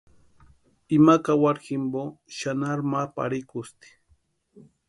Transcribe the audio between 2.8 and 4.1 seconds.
ma parhikusti.